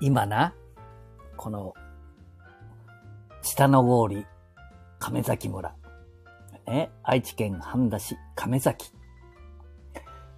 [0.00, 0.54] 今な、
[1.36, 1.74] この、
[3.42, 4.24] 下の郡、
[5.00, 5.74] 亀崎村、
[6.66, 8.92] ね、愛知県半田市亀崎。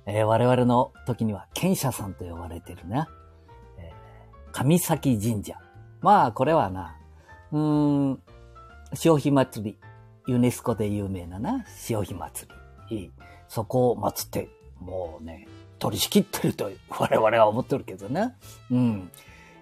[0.07, 3.09] えー、我々の時には賢者さんと呼ばれてるな。
[3.79, 5.59] えー、神崎神社。
[6.01, 6.97] まあ、これはな、
[7.53, 8.23] うーん、
[8.95, 9.79] 潮干祭り。
[10.27, 12.51] ユネスコで有名なな、潮干祭
[12.91, 13.11] り。
[13.49, 14.49] そこを祀って、
[14.81, 15.47] もうね、
[15.79, 18.35] 取り仕切ってると我々は思ってるけどな。
[18.71, 19.11] うん。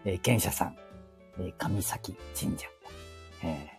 [0.04, 0.76] えー、賢者さん、
[1.38, 2.66] えー、神崎神社。
[3.42, 3.78] えー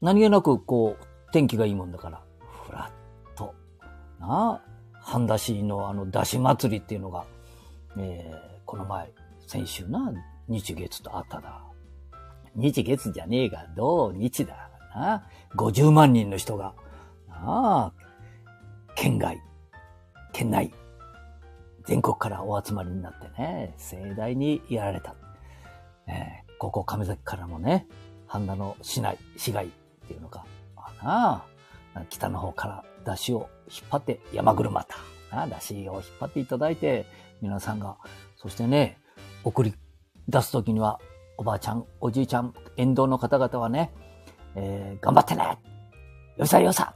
[0.00, 2.22] 何気なくこう、天気がいいもんだから、
[2.64, 3.54] ふらっと、
[4.20, 7.24] なあ、半田市のあの、出し祭りっていうのが、
[7.98, 9.12] えー、この前、
[9.46, 10.12] 先週な、
[10.46, 11.60] 日月とあっただ。
[12.54, 14.70] 日月じゃねえが、土日だ。
[14.94, 15.26] な
[15.56, 16.74] 50万人の人が、
[17.28, 17.92] なあ、
[18.94, 19.40] 県外、
[20.32, 20.72] 県内、
[21.88, 25.14] 全国からお集まりになってね、盛大にやられた。
[26.06, 27.86] えー、ここ亀崎からもね、
[28.26, 29.70] 半田の市内、市街っ
[30.06, 30.44] ていうのか、
[31.02, 31.46] な
[31.94, 34.96] あ、北の方から出汁を引っ張って山車た。
[35.34, 37.06] なあ、出汁を引っ張っていただいて、
[37.40, 37.96] 皆さんが、
[38.36, 38.98] そしてね、
[39.42, 39.72] 送り
[40.28, 41.00] 出すときには、
[41.38, 43.94] おばあちゃん、おじいちゃん、沿道の方々はね、
[44.56, 45.58] えー、頑張ってね
[46.36, 46.94] よさよさ、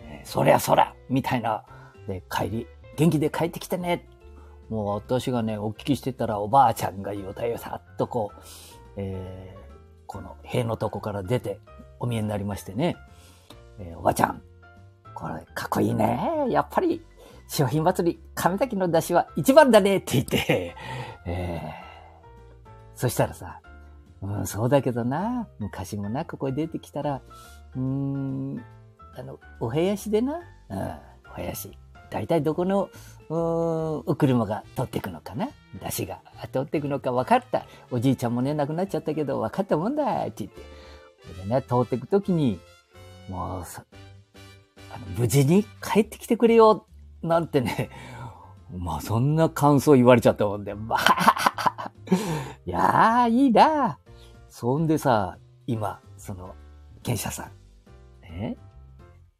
[0.00, 1.64] えー、そりゃそらみたいな、
[2.08, 2.66] で、帰り、
[3.00, 4.06] 元気で帰ってきてね
[4.68, 8.40] もう私がね、お聞きしてたらおばあちゃんがよたよさっとこう、
[8.96, 9.60] えー、
[10.06, 11.58] この塀のとこから出て、
[11.98, 12.96] お見えになりましてね、
[13.80, 14.42] えー、おばあちゃん、
[15.14, 16.46] これかっこいいね。
[16.50, 17.02] やっぱり、
[17.48, 20.76] 商品祭り、亀崎の出汁は一番だねって言って、
[21.26, 23.60] えー、そしたらさ、
[24.22, 27.22] うん、そうだけどな、昔もな、ここへ出てきたら、
[27.74, 28.64] うーん、
[29.16, 30.78] あの、お部屋しでな、うん、
[31.32, 31.76] お部屋し。
[32.10, 32.90] 大体どこの、
[33.28, 35.48] お車が通っていくのかな？
[35.80, 36.20] 出汁が
[36.52, 37.64] 通っていくのか分かった。
[37.92, 40.60] おじいちゃんもね、亡くなっちゃったけど分かったもんだって言って。
[41.44, 42.58] でね、通っていくときに、
[43.28, 43.62] もう
[44.92, 46.86] あの、無事に帰ってきてくれよ、
[47.22, 47.90] なんてね、
[48.76, 51.92] まあそんな感想言われちゃったもんで、まあ、
[52.66, 53.98] いやー、いいな。
[54.48, 55.38] そんでさ、
[55.68, 56.56] 今、その、
[57.04, 57.52] 賢者さん、
[58.22, 58.56] ね、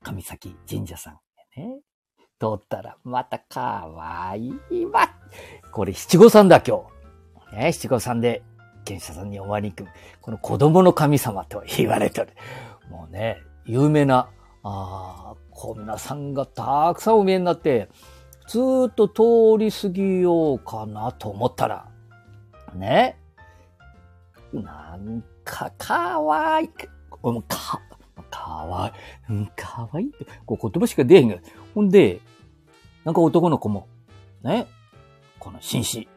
[0.02, 1.14] 神崎神社さん、
[1.56, 1.80] ね、
[2.40, 5.10] 通ったら、またかわいいわ。
[5.70, 6.78] これ七五三だ、今
[7.52, 7.56] 日。
[7.56, 8.42] ね、七五三で
[8.86, 9.88] 賢者さんにお参り行く、
[10.22, 12.28] この子供の神様と言われてる。
[12.90, 14.30] もうね、有名な、
[14.62, 17.90] ああ、こんなさんがたくさんお見えになって、
[18.48, 18.58] ず
[18.88, 21.86] っと通り過ぎようかなと思ったら、
[22.74, 23.16] ね。
[24.52, 26.88] なんかかわいく、
[27.46, 27.80] か、
[28.30, 28.92] かわ
[29.28, 31.36] いい、かわいいって、こう言葉しか出えへんが。
[31.74, 32.20] ほんで、
[33.04, 33.86] なんか男の子も、
[34.42, 34.66] ね、
[35.38, 36.08] この紳士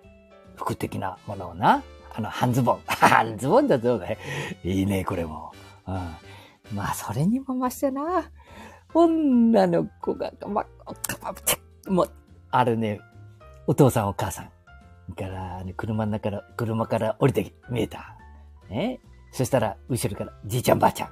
[0.56, 1.84] 服的なものをな、
[2.16, 2.80] あの、半ズボン。
[2.88, 4.18] 半ズボンだぞ、ね。
[4.63, 5.52] いいね、これも。
[5.88, 6.75] うん。
[6.75, 8.31] まあ、それにもましてな。
[8.94, 10.66] 女の子が、ま、
[11.88, 12.12] もう、
[12.52, 13.00] あるね、
[13.66, 14.52] お父さんお母さん。
[15.16, 18.16] から、ね、車の中から、車から降りて見えた。
[18.69, 19.00] ね。
[19.31, 21.09] そしたら、後ろから、じいちゃんばあちゃん。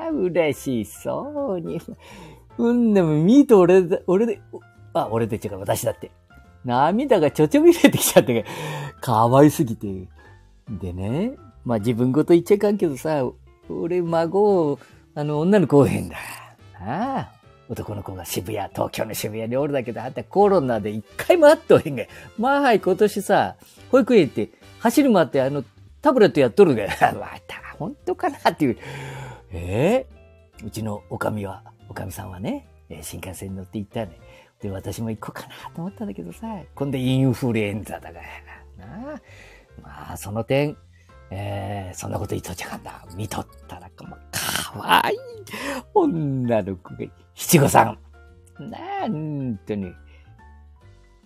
[0.00, 1.80] あ、嬉しそうに。
[2.58, 4.40] うんでも、ミート俺で、俺で、
[4.92, 6.10] あ、俺で違う、私だって。
[6.64, 8.44] 涙がちょちょびれてきちゃって、
[9.00, 10.08] 可愛すぎて。
[10.70, 11.34] でね、
[11.64, 13.22] まあ自分ごと言っちゃいかんけどさ、
[13.68, 14.78] 俺孫を、
[15.14, 16.16] あの、女の子をへんだ。
[16.80, 17.44] ああ。
[17.68, 22.04] 男の子が渋谷、東京の渋谷におるだけど、あんたコロナで一回も会っとへんが。
[22.38, 23.56] まあはい、今年さ、
[23.90, 24.50] 保育園行って
[24.80, 25.64] 走る回ってあの、
[26.02, 26.86] タブレットやっとるが。
[27.00, 28.76] また、本当かなっていう。
[29.52, 30.06] え
[30.60, 32.66] えー、うちのおかみは、おかみさんはね、
[33.02, 34.18] 新幹線に乗って行ったね。
[34.60, 38.18] で、私も行こうかなと思ったんだけどさ、今度インフルエンザだか
[38.78, 38.86] ら。
[38.86, 39.20] なあ。
[39.82, 40.76] まあ、その点、
[41.30, 43.04] えー、そんなこと言っとっちゃかんだ。
[43.16, 45.18] 見とったら、も、かわいい
[45.94, 46.98] 女の子が、
[47.34, 47.98] 七五三。
[48.58, 49.92] なんとに、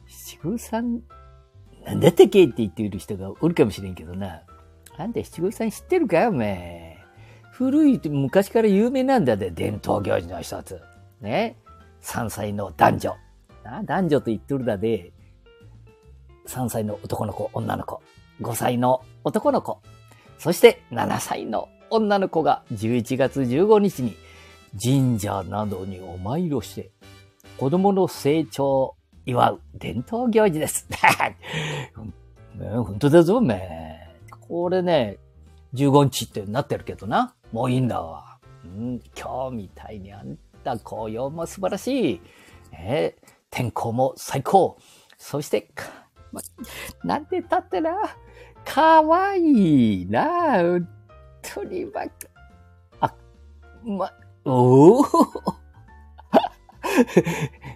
[0.07, 1.03] 七五三、
[1.85, 4.43] なんだったっけって言っている人がおるかもしれんけどな。
[4.97, 6.98] あんた七五三知ってるかお前。
[7.59, 10.81] 古い、昔から有名なんだで、伝統行事の一つ。
[11.21, 11.57] ね。
[12.03, 13.17] 3歳の男女。
[13.85, 15.13] 男女と言っとるだで、
[16.47, 18.01] 3歳の男の子、女の子。
[18.41, 19.81] 5歳の男の子、
[20.39, 24.17] そして7歳の女の子が11月15日に
[24.81, 26.91] 神社などにお参りをして
[27.57, 28.97] 子供の成長を
[29.27, 30.87] 祝う伝統行事です。
[32.57, 33.99] 本当だぞ、おめ
[34.49, 35.19] これね、
[35.75, 37.35] 15日ってなってるけどな。
[37.53, 38.39] もういいんだわ。
[38.65, 42.21] うん、今日みたいにあんた紅葉も素晴らしい。
[42.73, 43.17] え
[43.51, 44.79] 天候も最高。
[45.17, 45.71] そして、
[46.33, 46.41] ま、
[47.05, 47.91] なんてたってな、
[48.65, 50.89] かわいいな、本
[51.43, 52.13] 当にばっか。
[53.01, 53.15] あ、
[53.85, 54.13] ま、
[54.45, 55.03] おお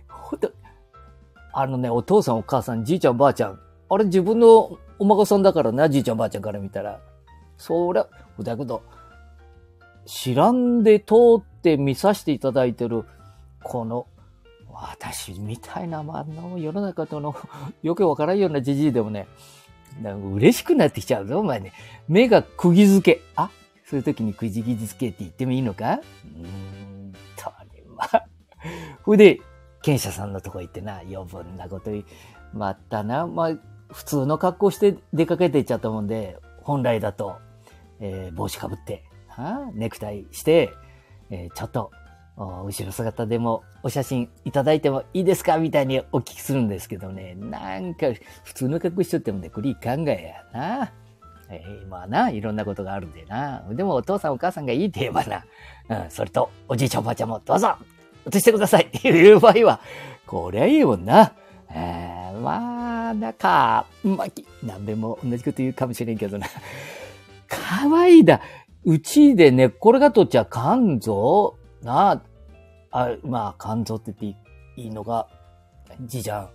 [0.09, 0.53] ほんと、
[1.53, 7.01] あのね、お父さんお母さん、じいちゃんばあちゃん、あれ自分のお孫さんだからな、じいちゃんばあちゃんから見たら。
[7.63, 8.09] そりゃ、
[8.41, 8.83] だけど、
[10.05, 13.05] 知らんで通って見させていただいてる、
[13.63, 14.09] この、
[14.69, 17.37] 私みたいな、まあ、の世の中との
[17.83, 19.29] よくわからんようなじじいでもね、
[20.03, 21.73] なんか嬉しくなってきちゃうぞ、お前ね。
[22.09, 23.23] 目が釘付け。
[23.37, 23.49] あ
[23.85, 26.01] そういう時に釘付けって言ってもいいのか？
[26.35, 28.09] うーんとに、ま。
[29.05, 29.41] ほいで、
[29.83, 32.05] 検査さんのとこ行ってな、余分なこと言い、
[32.53, 33.53] またな、まあ、
[33.93, 37.37] 普通の格好して出かけていっちゃったもんで、本来だと、
[38.03, 40.73] えー帽子かぶって、はあネクタイして、
[41.31, 41.91] えーちょっと、
[42.37, 47.35] 後ろ姿でもお写真いただいてもいいですかみたいにお聞きするんですけどね。
[47.35, 48.07] なんか、
[48.45, 50.93] 普通の格好しとってもね、これいかんがやな。
[51.49, 53.63] えー今はな、いろんなことがあるんでな。
[53.71, 55.45] でもお父さんお母さんがいいって言えばな。
[55.89, 57.77] うん、それと、おじいちゃんおばあちゃんもどうぞ
[58.33, 59.81] 映してくださいっていう場合は、
[60.27, 61.33] こりゃいいもんな。
[61.71, 66.47] えー、まあ、なんか、まあ、き何でも同じこと言うかもしれんけどな。
[67.53, 68.41] かわいいだ。
[68.85, 71.59] うちで寝っ転がっとっちゃかんぞ。
[71.83, 72.23] なあ、
[72.91, 75.29] あまあ、かんぞって言っていいのが、
[76.01, 76.51] じいちゃん。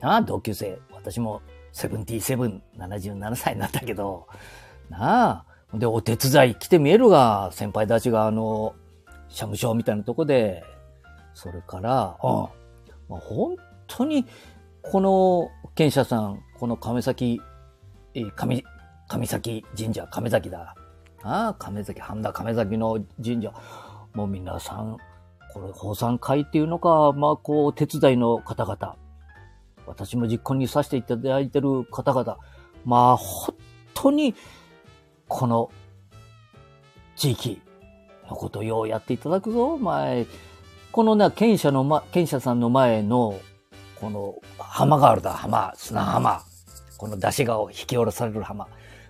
[0.00, 0.78] なあ、同級生。
[0.92, 1.42] 私も、
[1.72, 4.26] セブンティーセブン、77歳になったけど、
[4.88, 5.78] なあ。
[5.78, 8.74] で、お手伝い来て見えるが、先輩たちがあの、
[9.28, 10.64] 社務所みたいなとこで、
[11.34, 12.30] それから、うん。
[13.08, 14.24] まあ、本当に、
[14.82, 17.40] この、賢者さん、この亀崎、
[18.14, 18.64] えー亀、
[19.08, 20.74] 亀崎神社、亀崎だ。
[21.22, 23.52] ああ、亀崎、半田亀崎の神社。
[24.14, 24.96] もう皆さん、
[25.52, 28.96] これ、法産会っていうのか、まあ、こう、手伝いの方々。
[29.86, 32.38] 私も実行にさせていただいてる方々。
[32.84, 33.54] まあ、本
[33.94, 34.34] 当に、
[35.28, 35.70] この、
[37.14, 37.62] 地域
[38.28, 40.26] のことをようやっていただくぞ、お前。
[40.90, 43.38] このな、賢者のま、賢者さんの前の、
[44.00, 46.42] この、浜があるだ、浜、砂浜。
[46.98, 48.66] この出汁が引き下ろされる浜。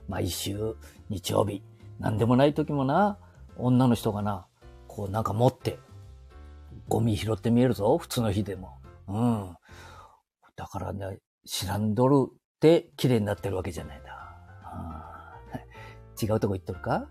[0.08, 0.76] 毎週、
[1.08, 1.62] 日曜日。
[1.98, 3.18] なんでもない時もな、
[3.56, 4.46] 女の人がな、
[4.86, 5.78] こうなんか持って、
[6.88, 8.78] ゴミ拾って見えるぞ、普通の日でも。
[9.08, 9.56] うん。
[10.56, 14.12] だからね、知らんどるって綺麗になってるわけじゃないな。
[15.00, 15.06] うん
[16.20, 17.06] 違うとこ行っとるか、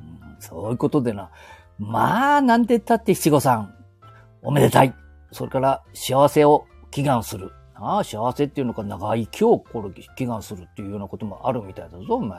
[0.00, 1.30] うん、そういうことでな。
[1.78, 3.74] まあ、なんて言ったって七五三。
[4.42, 4.94] おめでたい。
[5.32, 7.52] それから幸せを祈願する。
[7.82, 12.38] ああ、幸せっていうのか長生きをこれ祈願するっていうようなこともあるみたいだぞ、お前。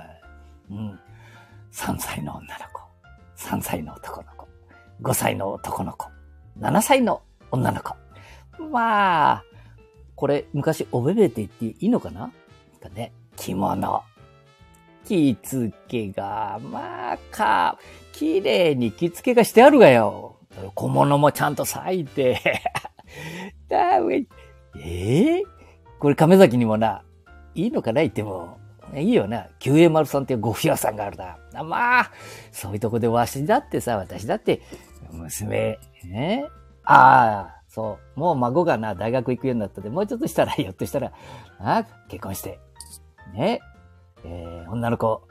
[0.71, 0.99] うん。
[1.71, 2.81] 3歳の女の子。
[3.37, 4.47] 3歳の男の子。
[5.01, 6.07] 5歳の男の子。
[6.59, 7.95] 7歳の女の子。
[8.71, 9.43] まあ、
[10.15, 12.31] これ昔おべべって言っていいのかな？
[12.81, 14.03] かね、着物。
[15.05, 17.77] 着付けが、まあか、
[18.13, 20.37] 綺麗に着付けがしてあるがよ。
[20.75, 22.61] 小物もちゃんと咲いて。
[23.67, 24.25] だめ、
[24.79, 25.43] ええ
[25.99, 27.03] これ亀崎にもな、
[27.55, 28.59] いいのかな言っても。
[28.95, 29.47] いいよな。
[29.59, 31.39] 九栄丸さんっていうご不屋さんがあるだ。
[31.53, 32.11] あまあ、
[32.51, 34.61] そういうとこでわしだってさ、私だって、
[35.11, 36.45] 娘、ね
[36.83, 38.19] ああ、そう。
[38.19, 41.12] もう孫がな、大学行くようになったで、もうちょっとしたら、 ひょっとしたら、
[41.59, 42.59] あ結婚して、
[43.33, 43.62] ね
[44.25, 45.27] えー女の子、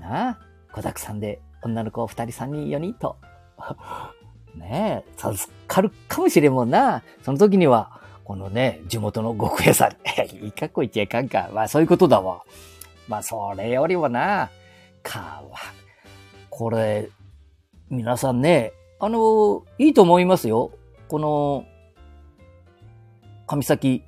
[0.00, 0.38] なあ、
[0.72, 3.16] 子沢山で女の子二人三人四人と、
[4.56, 7.02] ねえ、授かるかもしれんもんな。
[7.22, 9.92] その時には、このね、地元の極屋さん、
[10.42, 11.48] いいかっこ言っちゃいかんか。
[11.52, 12.42] まあそういうことだわ。
[13.06, 14.50] まあそれよりもな、
[15.04, 15.56] かわ、
[16.50, 17.08] これ、
[17.88, 20.72] 皆さんね、あの、いいと思いますよ。
[21.06, 21.64] この、
[23.46, 24.02] 神崎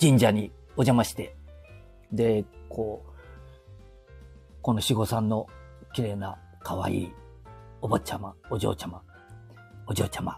[0.00, 1.36] 神社にお邪魔して、
[2.10, 3.12] で、こう、
[4.60, 5.46] この四五三の
[5.92, 7.12] 綺麗な可愛い
[7.80, 9.00] お坊ちゃま、お嬢ちゃま、
[9.86, 10.36] お嬢ちゃま、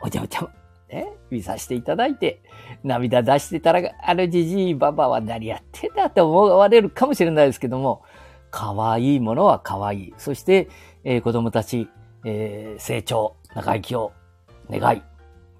[0.00, 0.50] お嬢ちゃま、
[0.88, 2.42] ね、見させていただいて、
[2.84, 8.02] 涙出してたら、あのじじいばばは何やってんだって思われるかもしれないですけども、
[8.50, 10.14] 可愛いものは可愛い。
[10.16, 10.68] そして、
[11.04, 11.88] えー子供たち、
[12.24, 14.12] えー成長、長生きを
[14.70, 15.02] 願い、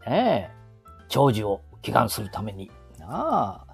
[0.09, 0.51] ねえ、
[1.09, 2.71] 長寿を祈願するために。
[2.99, 3.67] なあ。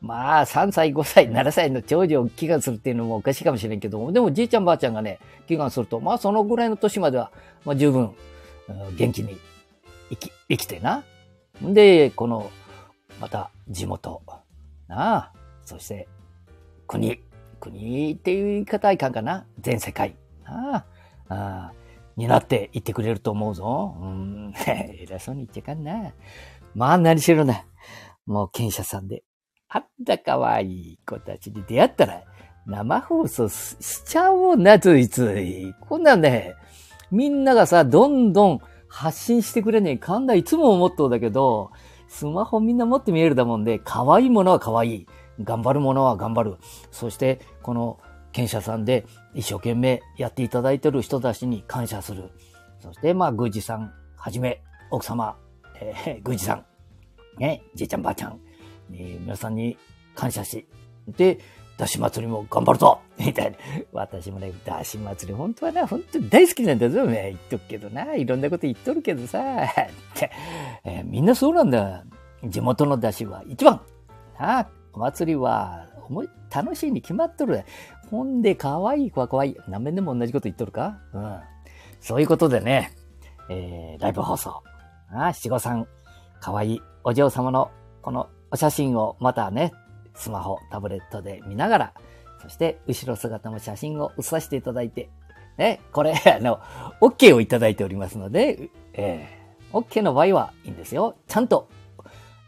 [0.00, 7.30] まあ、3歳、5歳、7歳の長寿を祈願するっていうのもおかしいかもしれんけども、でもじいちゃんばあちゃんがね、祈願すると、まあそのぐらいの年までは、
[7.64, 8.12] まあ十分、
[8.96, 9.38] 元気に
[10.12, 11.04] 生き、生きてな。
[11.62, 12.50] で、この、
[13.20, 14.22] また地元、
[14.88, 15.32] なあ、
[15.64, 16.08] そして
[16.86, 17.20] 国、
[17.60, 19.46] 国っていう言い方はいかんかな。
[19.60, 20.16] 全世界。
[20.44, 20.84] なあ、
[21.28, 21.34] あ
[21.70, 21.72] あ
[22.16, 23.96] 担っていってくれると思うぞ。
[24.00, 26.12] うん、 偉そうに言っちゃかんな。
[26.74, 27.64] まあ何しろな。
[28.26, 29.22] もう検査さんで、
[29.68, 32.22] あったかわいい子たちに出会ったら、
[32.66, 35.74] 生放送しちゃおうな、ついつい。
[35.80, 36.54] こんなんね、
[37.10, 38.60] みんながさ、どんどん
[38.92, 41.70] 発信してくれねえかんだいつも思っとうだけど、
[42.08, 45.06] スマホみんな持って見えるだもんで、可愛いものは可愛い。
[45.42, 46.56] 頑張るものは頑張る。
[46.90, 47.98] そして、この、
[48.32, 52.30] 検査さんで一生懸命やっていただいてる人たちに感謝する。
[52.80, 55.36] そして、まあ、宮司さんはじめ、奥様、
[55.80, 56.64] えー、宮司さん、
[57.38, 58.40] ね、じいちゃんばあちゃん、
[58.92, 59.78] えー、皆さんに
[60.14, 60.66] 感謝し、
[61.08, 61.38] で、
[61.76, 63.56] だし祭りも頑張るぞ みたいな。
[63.92, 68.14] 私もね、だし祭り本当はね、本当に大好きなんだぞ、ね、言っとくけどな。
[68.14, 69.38] いろんなこと言っとるけどさ。
[70.84, 72.04] えー、みんなそうなんだ。
[72.44, 73.80] 地元のだしは一番。
[74.38, 77.64] なあ、お祭りは、思い、楽しいに決まっとる。
[78.10, 79.56] ほんで、可愛い子は可愛い。
[79.68, 80.98] 何面でも同じこと言っとるか？
[81.14, 81.40] うん。
[82.00, 82.92] そういうことでね、
[83.48, 84.62] えー、ライブ放送。
[85.10, 85.86] ああ、七五三、
[86.40, 87.70] 可愛いお嬢様の
[88.02, 89.72] このお写真をまたね、
[90.14, 91.92] スマホ、タブレットで見ながら、
[92.40, 95.10] そして後ろ姿の写真を写させていただいて、
[95.58, 96.60] ね、これ、 あの、
[97.00, 101.16] OK をいただいておりますので、えー、OK の場合はいいんですよ。
[101.28, 101.68] ちゃんと、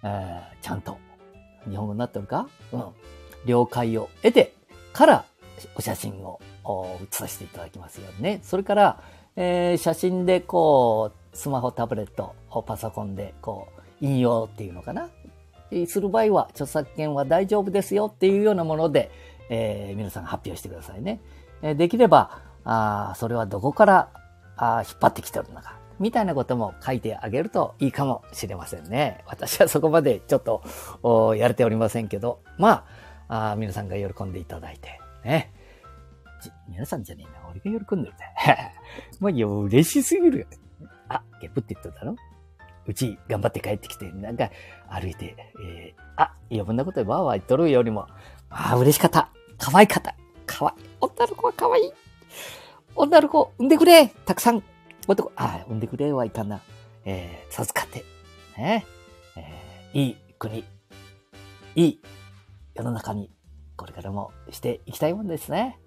[0.03, 0.99] えー、ちゃんと、
[1.69, 2.49] 日本語になってるか？
[2.73, 2.85] うん。
[3.47, 4.55] 了解を得て
[4.93, 5.25] から
[5.77, 6.41] お写真を
[7.05, 8.41] 写させていただきますよね。
[8.43, 9.01] それから、
[9.37, 12.35] えー、写真でこう、スマホ、タブレット、
[12.67, 15.09] パソコンでこう、引用っていうのかな？
[15.87, 19.11] する場合は、著作権は大丈夫ですよっていうようなもので、
[19.51, 21.21] えー、皆さん発表してくださいね。
[21.63, 24.09] え、できれば、あそれはどこから
[24.57, 29.23] あ引っ張ってきてるのか、みたいなことも書いてあげるといいかもしれませんね。
[29.27, 32.87] 私はそこまでちょっとやれておりませんけど、ま
[33.29, 35.53] あ、あ皆さんが喜んでいただいて、ね。
[36.69, 39.41] 皆さんじゃねえな、俺が喜んでるんだよ。
[39.49, 40.47] もう、嬉しすぎるよ。
[41.09, 42.17] あ、ゲップって言っただろ？
[42.87, 44.51] うち頑張って帰ってきて、なんか
[44.89, 48.07] 歩いて、えー、あ、余分なことでわーわー言っとるよりも、
[48.51, 49.31] ああ、嬉しかった。
[49.59, 50.15] 可愛かった。
[50.47, 50.87] 可愛い。
[51.01, 51.93] 女の子は可愛い。
[52.97, 54.63] 女の子、産んでくれたくさん。
[55.09, 56.61] 男、ああ、産んでくれはいかんな。
[57.05, 58.05] えー、授かって、
[58.57, 58.87] ね。
[59.37, 60.65] えー、いい国、
[61.75, 62.01] いい
[62.75, 63.31] 世の中に、
[63.77, 65.79] これからもしていきたいもんですね。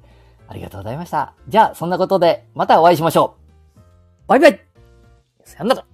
[0.47, 1.33] ありがとうございました。
[1.47, 3.35] じゃあ、そんなことで、またお会いしましょ
[3.75, 3.79] う。
[4.27, 4.59] バイバイ
[5.43, 5.85] さよなら